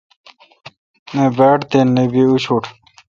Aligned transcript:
نہ 1.13 1.25
باڑ 1.37 1.57
تے 1.69 1.79
نہ 1.95 2.03
بی 2.11 2.21
اوشٹ۔ 2.29 2.63